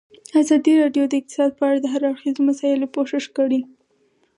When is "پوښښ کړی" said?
2.95-3.61